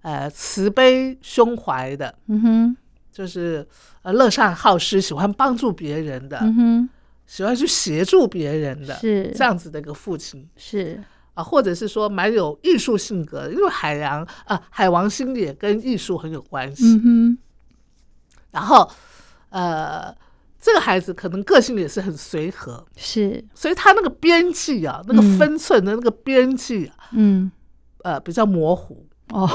[0.00, 2.76] 呃慈悲胸怀的，嗯哼，
[3.12, 3.66] 就是
[4.00, 6.90] 呃乐善好施，喜欢帮助别人的，嗯哼，
[7.28, 9.30] 喜欢去协助别人的，是。
[9.36, 10.48] 这样子的一个父亲。
[10.56, 11.00] 是，
[11.34, 16.84] 啊，或者是说蛮有艺术性格的，因为海洋啊、海王星也跟艺术很有关系。
[16.84, 17.38] 嗯哼，
[18.50, 18.90] 然后
[19.50, 20.12] 呃，
[20.58, 27.52] 这个孩子可能个性也是很随和，是，所以他那个边际啊，那个嗯分寸的那个边际啊，嗯，
[28.04, 29.06] 呃，比较模糊。
[29.32, 29.46] 哦。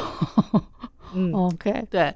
[1.13, 2.15] 嗯，， OK，对。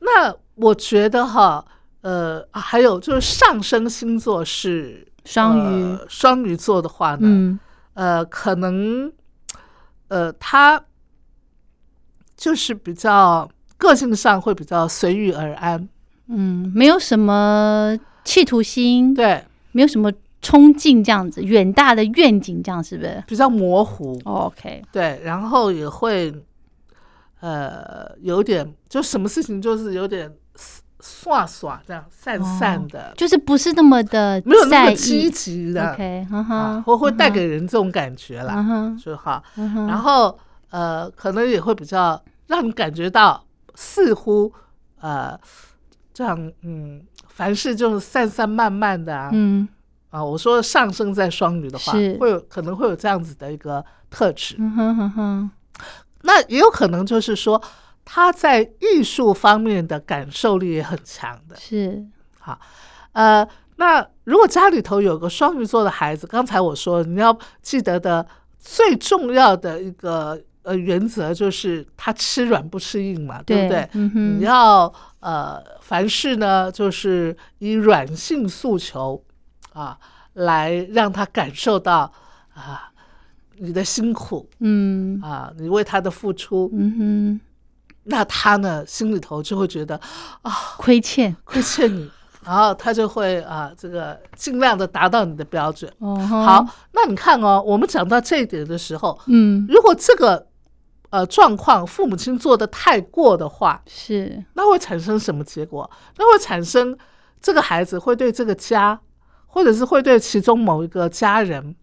[0.00, 1.64] 那我觉得哈，
[2.02, 7.58] 呃，还有就是上升星座是双鱼呃双鱼座的话呢，嗯
[7.94, 9.12] 呃，可能
[10.08, 10.84] 呃，他
[12.36, 15.88] 就是比较个性上会比较随遇而安，
[16.26, 26.34] 嗯，没有什么企图心，对，没有什么冲劲，这样子，远大的愿景，这样是不是比较模糊，？OK，对，然后也会
[27.40, 30.32] 呃有点就什么事情就是有点
[31.02, 35.92] 耍耍这样散散的，就是不是那么的没有那么积极的。
[35.92, 39.42] OK，哈啊哈，或会带给人这种感觉啦，嗯哼，就好。
[39.56, 40.38] 然后
[40.70, 44.52] 呃，可能也会比较让你感觉到似乎
[45.00, 45.36] 呃
[46.14, 49.30] 这样嗯，凡事就是散散漫漫的啊。
[49.32, 49.66] 嗯
[50.10, 54.54] 啊，我说上升在双鱼的话，会有可能会有这样子的一个特质。
[54.58, 55.50] 嗯哼哼哼，
[56.20, 57.60] 那也有可能就是说
[58.04, 61.56] 他在艺术方面的感受力也很强的。
[61.56, 62.04] 是，
[62.38, 62.58] 好
[63.12, 68.26] 呃，那如果家里头有个双鱼座的孩子，刚才我说你要记得的
[68.58, 73.88] 最重要的一个呃原则就是他吃软不吃硬嘛，对不对？
[73.94, 79.22] 嗯你要呃凡事呢就是以软性诉求
[79.72, 79.98] 啊
[80.34, 82.12] 来让他感受到
[82.54, 82.90] 啊
[83.58, 85.20] 你的辛苦，嗯。
[85.20, 87.40] 啊你为他的付出，嗯哼，
[88.04, 90.00] 那他呢心里头就会觉得
[90.42, 92.10] 啊亏欠亏欠你。
[92.44, 95.88] 然后他就会啊，这个尽量的达到你的标准。
[96.00, 100.44] 哦，好，那你看哦，我们讲到这一点的时候，嗯，如果这个
[101.10, 105.88] 呃状况父母亲做的太过的话，是，那会产生什么结果？
[106.18, 106.98] 那会产生
[107.40, 108.98] 这个孩子会对这个家，
[109.46, 111.76] 或者是会对其中某一个家人，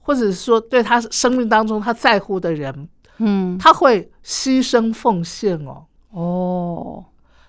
[0.00, 2.86] 或者是说对他生命当中他在乎的人，
[3.18, 7.04] 嗯，他会牺牲奉献哦，哦，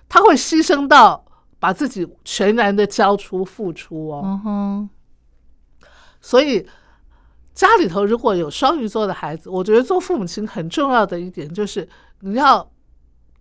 [0.08, 1.24] 他会牺牲到
[1.58, 4.22] 把自己全然的交出付出哦。
[4.24, 4.90] 嗯哼，
[6.20, 6.66] 所以
[7.54, 11.88] 家里头如果有双鱼座的孩子，我觉得做父母亲很重要的一点就是
[12.20, 12.68] 你要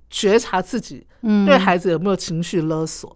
[0.09, 3.15] 觉察自己嗯，对孩子有没有情绪勒索。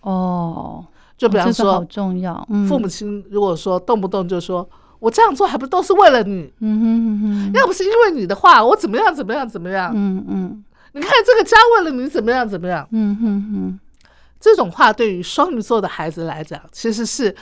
[0.00, 4.66] 哦，就比方说，重要，嗯，父母亲如果说动不动就说
[4.98, 9.92] 我这样做还不都是为了你，嗯哼嗯哼，要不是因为你的话，我怎么样怎么样怎么样？
[9.94, 10.64] 嗯嗯。
[10.92, 12.86] 你看这个家为了你怎么样怎么样？
[12.90, 13.80] 嗯哼哼，
[14.40, 17.34] 这种话对于双鱼座的孩子来讲，其实是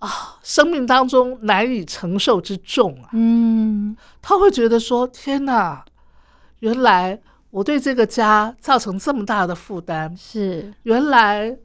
[0.00, 3.08] 啊，生命当中难以承受之重啊。
[3.12, 3.96] 嗯。
[4.20, 5.82] 他会觉得说：“天哪，
[6.58, 7.18] 原来
[7.50, 11.56] 我对这个家造成这么大的负担，是，原来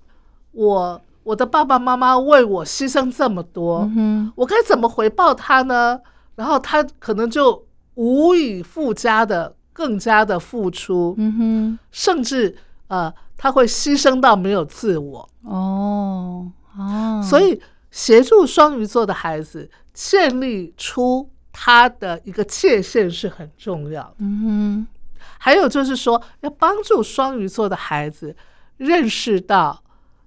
[0.52, 6.00] 我我的爸爸妈妈为我牺牲这么多，嗯，我该怎么回报他呢？”
[6.36, 11.16] 然后他可能就无以复加的更加的付出，
[11.92, 12.56] 甚至
[12.88, 15.30] 呃，他会牺牲到没有自我。
[15.44, 24.16] 哦哦，所以，协助双鱼座的孩子建立出他的一个界限是很重要的。
[24.20, 24.88] 嗯
[25.38, 28.36] 还有就是说，要帮助双鱼座的孩子
[28.78, 29.83] 认识到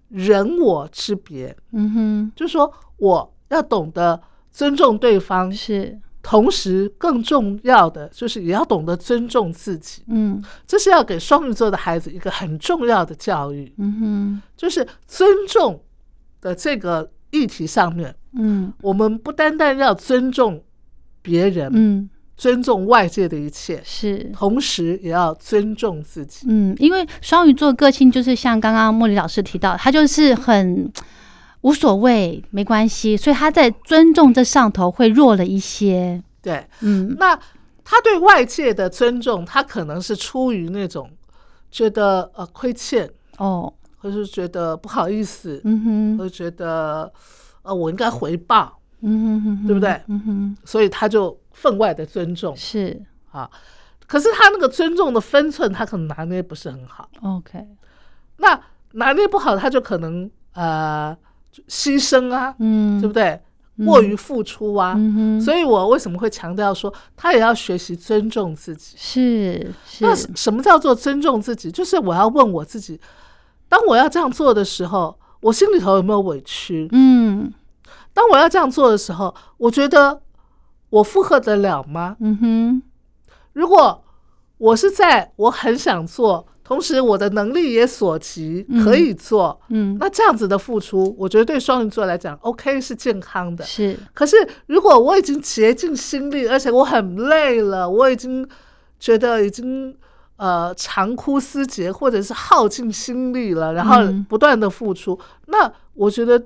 [0.08, 10.02] 人我之别，嗯哼，就是说我要懂得尊重对方，是，同时更重要的就是也要懂得尊重自己。
[10.08, 10.42] 嗯。
[10.66, 15.82] 这是要给双鱼座的孩子一个很重要的教育，嗯哼，就是尊重
[16.40, 18.72] 的这个议题上面，嗯。
[18.82, 20.62] 我们不单单要尊重
[21.22, 24.30] 别人，嗯，尊重外界的一切，是。
[24.34, 26.46] 同时也要尊重自己。
[26.48, 30.92] 嗯，因为双鱼座个性就是像刚刚茉莉老师提到，他就是很
[31.62, 36.22] 无所谓，没关系，所以他在尊重这上头会弱了一些。
[36.42, 37.38] 对，嗯那
[37.82, 41.10] 他对外界的尊重，他可能是出于那种
[41.70, 47.10] 觉得呃亏欠，哦，或是觉得不好意思，嗯哼，或者觉得
[47.62, 53.50] 呃我应该回报，嗯哼哼哼，对不对嗯哼，所以他就分外的尊重是啊。
[54.06, 57.08] 可是他那个尊重的分寸，他可能拿捏不是很好。
[57.22, 57.66] OK，
[58.36, 58.60] 那
[58.92, 61.16] 拿捏不好，他就可能呃
[61.66, 63.40] 牺牲啊，嗯，对不对？
[63.84, 64.94] 过于付出啊。
[64.96, 68.94] 嗯，所以我为什么会强调说，他也要学习尊重自己？
[68.96, 71.70] 是那，什么叫做尊重自己？
[71.70, 73.00] 就是我要问我自己，
[73.68, 76.88] 当我要这样做的时候，我心里头有没有委屈？
[76.92, 77.52] 嗯
[78.14, 80.22] 当我要这样做的时候，我觉得
[80.90, 82.16] 我负荷得了吗？
[82.20, 82.82] 嗯哼，
[83.52, 84.02] 如果
[84.58, 88.84] 我是在我很想做，同时我的能力也所及，嗯。
[88.84, 93.64] 可以做，嗯，那这样子的付出，我觉得对双鱼座来讲，OK 是健康的。
[93.64, 98.48] 是，可是如果我已经竭尽心力，而且我很累了，我已经
[98.98, 99.94] 觉得已经
[100.36, 106.42] 呃长枯思竭，或者是耗尽心力了，然后嗯不断的付出，那我觉得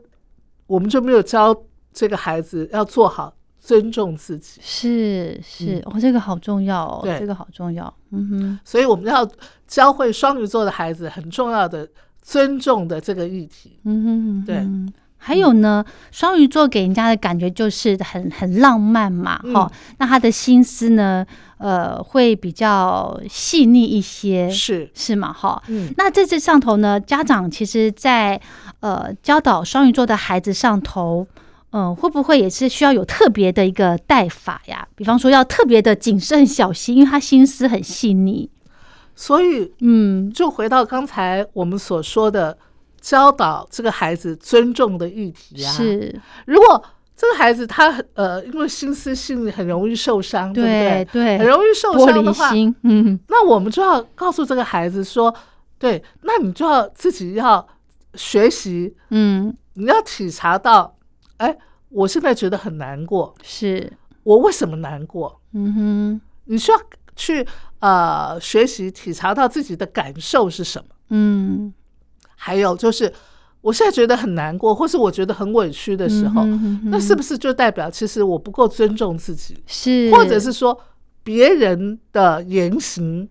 [0.66, 1.54] 我们就没有教
[1.92, 4.60] 这个孩子要做好尊重自己。
[4.62, 9.28] 是是，哦，这个好重要哦，这个好重要，嗯哼，所以我们要
[9.68, 11.88] 教会双鱼座的孩子很重要的
[12.22, 13.78] 尊重的这个议题。
[13.84, 14.56] 嗯哼，对。
[14.56, 14.92] 嗯
[15.22, 19.52] 还有呢，双鱼座给人家的感觉就是很很浪漫嘛，嗯。
[19.52, 21.26] 哈、那他的心思呢，
[21.58, 25.30] 呃，会比较细腻一些，是，是嘛？
[25.30, 28.40] 哈，嗯，那在这上头呢，家长其实在
[28.80, 31.26] 呃教导双鱼座的孩子上头，
[31.72, 34.86] 嗯、会不会也是需要有特别的一个带法呀？
[34.94, 38.50] 比方说要特别的谨慎小心，因为他心思很细腻。
[39.14, 42.56] 所以嗯，就回到刚才我们所说的
[43.00, 46.82] 教导这个孩子尊重的议题啊。，是，如果
[47.14, 51.38] 这个孩子他呃因为心思细腻很容易受伤，对不对对？
[51.38, 52.50] 很容易受伤的话，
[52.82, 55.34] 嗯，那我们就要告诉这个孩子说，
[55.78, 57.66] 对，那你就要自己要
[58.14, 60.96] 学习，嗯，你要体察到，
[61.36, 61.54] 哎，
[61.90, 65.40] 我现在觉得很难过，是，我为什么难过？
[65.52, 66.78] 嗯哼，你需要
[67.14, 67.46] 去
[67.80, 70.84] 呃学习体察到自己的感受是什么。
[71.10, 71.72] 嗯，
[72.36, 73.12] 还有就是，
[73.60, 80.78] 我现在觉得很难过，或是我觉得很委屈的时候，嗯哼哼哼那是不是就代表其实我不够尊重自己，是，或者是说
[81.22, 83.28] 别人的言行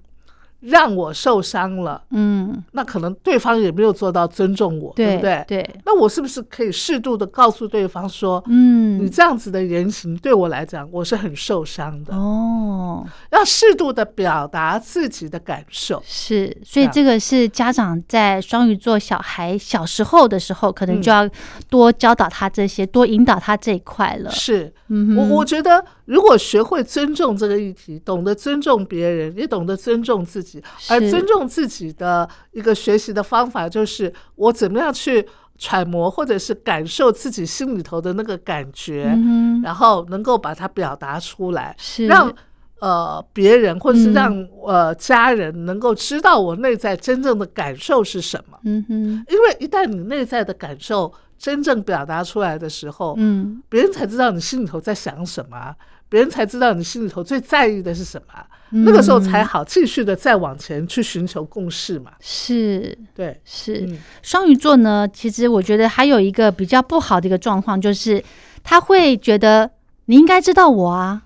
[0.61, 2.01] 让我受伤了？
[2.11, 5.45] 嗯，那可能对方也没有做到尊重我，对对不对？
[5.47, 16.01] 对，那我是不是可以适度的告诉对方说，嗯，你这样子的言行对我来讲，我是很受伤的，哦，要适度的表达自己的感受。
[16.05, 21.29] 是，所以这个是家长在双鱼座小孩小时候的时候，可能嗯就要
[21.69, 24.29] 多教导他这些，多引导他这一块了。
[24.31, 35.23] 是嗯，我我觉得，如果学会尊重这个议题，懂得尊重别人，也懂得尊重自己，而尊重自己的一个学习的方法，就是我怎么样去
[35.59, 42.07] 揣摩或者是感受自己心里头的那个感觉，嗯，然后能够把它表达出来，是。
[42.07, 42.33] 让
[42.79, 44.13] 呃别人或者是嗯。
[44.13, 48.57] 让、呃家人能够知道我内在真正的感受是什么。
[48.63, 48.93] 嗯哼，
[49.29, 55.75] 因为一旦你内在的感受真正表达出来的时候，嗯，别人才知道你心里头在想什么啊，
[56.09, 62.11] 别人才知道你心里头最在意的是什么啊，那个时候才嗯好继续的再往前去寻求共识嘛。
[62.19, 63.85] 是对，是。
[63.87, 68.23] 嗯双鱼座呢，其实我觉得还有一个比较不好的一个状况，就是
[68.63, 69.69] 他会觉得
[70.05, 71.21] 你应该知道我啊，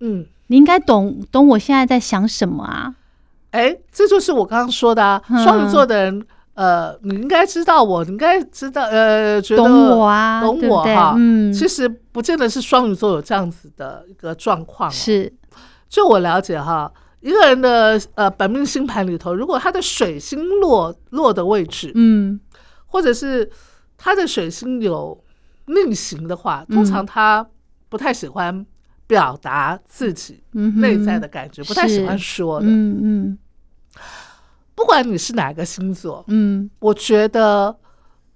[0.00, 2.94] 嗯，你应该懂懂我现在在想什么啊。
[3.50, 14.92] 哎，这就是我刚刚说的啊，嗯双鱼座的人，呃，你应该知道我，你应该知道，呃，觉得懂我啊，懂我哈嗯，其实不见得是双鱼座有这样子的一个状况、哦。
[14.92, 15.32] 是，
[15.88, 22.38] 就我了解哈，一个人的呃本命星盘里头，如果他的水星落落的位置，嗯。
[22.86, 23.50] 或者是
[23.96, 25.18] 他的水星有
[25.64, 26.76] 逆行的话，嗯。
[26.76, 27.46] 通常他
[27.88, 28.66] 不太喜欢
[29.06, 32.66] 表达自己嗯，内在的感觉，不太喜欢说的。
[32.66, 33.38] 嗯嗯
[34.74, 36.68] 不管你是哪个星座，嗯。
[36.80, 37.76] 我觉得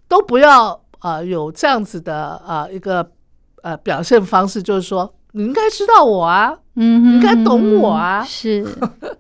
[0.09, 3.11] 都不要呃有这样子的呃一个
[3.63, 8.23] 呃表现方式，就是说你应该知道我啊，嗯哼，应该懂我啊。
[8.25, 8.65] 是，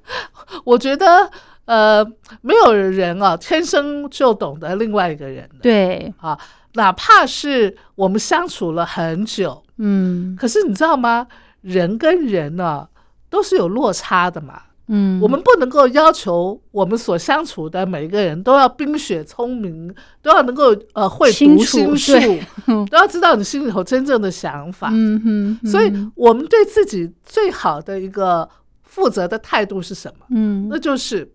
[0.64, 1.30] 我觉得
[1.64, 2.04] 呃
[2.42, 5.60] 没有人啊天生就懂得另外一个人的。
[5.62, 6.38] 对，啊，
[6.74, 10.36] 哪怕是我们相处了很久，嗯。
[10.38, 11.26] 可是你知道吗？
[11.62, 12.86] 人跟人呢、
[13.28, 14.62] 都是有落差的嘛。
[14.88, 22.38] 嗯，我们不能够要求我们所相处的每一个人都要冰雪聪明， 都要能够呃会读心术，
[22.90, 24.90] 都要知道你心里头真正的想法。
[24.92, 28.48] 嗯哼，所以嗯，我们对自己最好的一个
[28.82, 30.26] 负责的态度是什么？
[30.30, 31.32] 嗯那就是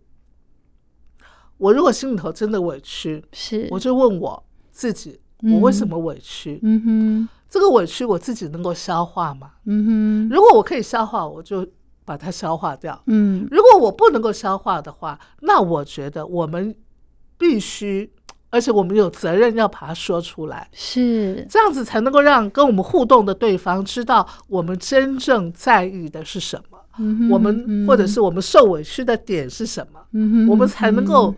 [1.57, 5.19] 我如果心里头真的委屈，是，我就问我自己，
[5.53, 6.59] 我为什么委屈？
[6.63, 9.51] 嗯哼这个委屈我自己能够消化吗？
[9.65, 11.67] 嗯哼如果我可以消化，我就
[12.05, 13.01] 把它消化掉。
[13.05, 13.47] 嗯。
[13.51, 16.75] 如果我不能够消化的话，那我觉得我们
[17.37, 18.11] 必须，
[18.49, 31.35] 而且我们有责任要把它说出来，是，这样子才能够让跟我们互动的对方知道我们真正在意的是什么，嗯我们或者是我们受委屈的点是什么，嗯，我们才能够嗯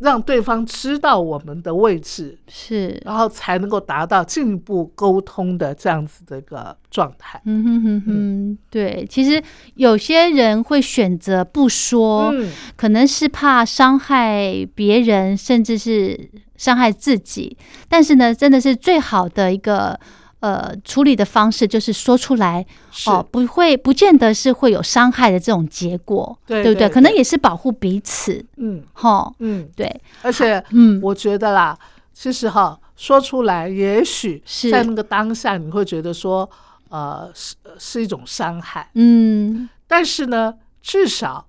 [0.00, 7.40] 让对方知道我们的位置，是，然后才能够达到进一步沟通的这样子的一个状态。
[7.44, 9.42] 嗯哼哼哼，对，其实
[9.74, 17.56] 有些人会选择不说，嗯，可能是怕伤害别人，甚至是伤害自己。
[17.88, 20.00] 但是呢，真的是最好的一个
[20.40, 22.64] 呃处理的方式，就是说出来
[23.06, 26.74] 哦，不会不见得是会有伤害的这种结果，对不对？
[26.74, 28.82] 对可能也是保护彼此，嗯。
[28.92, 31.78] 哈、嗯，对，而且嗯，我觉得啦，
[32.12, 34.70] 其实哈说出来，也许是。
[34.70, 36.48] 在那个当下你会觉得说，
[36.88, 41.46] 呃，是是一种伤害，嗯，但是呢，至少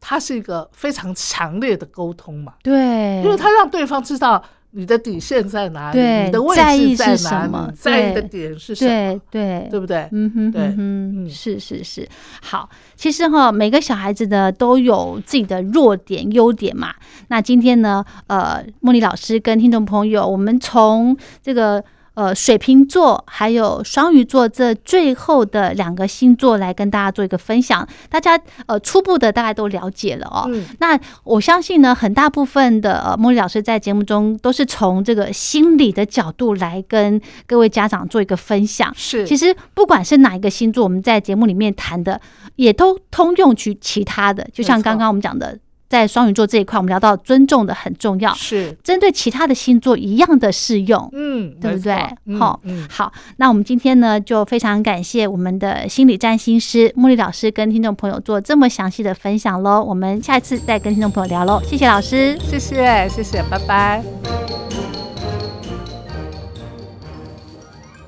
[0.00, 4.42] 它是一个非常强烈的沟通嘛，对，因为它让对方知道
[4.76, 9.80] 你的底线在哪里，对你的位置在是什么哪里，在意的点是什么，对对对。
[9.80, 10.08] 不对？
[10.10, 11.30] 嗯哼对嗯。
[11.30, 12.08] 是是是，
[12.42, 16.92] 好，其实哈，每个小孩子的都有自己的弱点、优点嘛。
[17.28, 21.82] 那今天呢，呃，茉莉老师跟听众朋友，我们从这个
[22.14, 30.44] 呃水瓶座还有双鱼座这最后的两个星座来跟大家做一个分享，大家呃初步的大概都了解了哦。
[30.48, 38.92] 嗯，那我相信呢，很大部分的呃，茉莉老师在节目中都是从这个心理的角度来跟各位家长做一个分享。
[38.96, 42.20] 是，其实不管是哪一个星座，我们在节目里面谈的，
[42.56, 44.46] 也都通用去其他的。
[44.52, 45.58] 就像刚刚我们讲的，
[45.94, 51.94] 在双鱼座这一块，我们聊到尊重的很重要，是针对其他的星座一样的适用，嗯，对不对？
[52.36, 59.80] 好，嗯，好，那我们今天呢，就非常感谢我们的心理占星师茉莉老师跟听众朋友做这么详细的分享喽。
[59.80, 64.63] 我们下一次再跟听众朋友聊喽，谢谢老师，谢谢，谢谢，拜拜。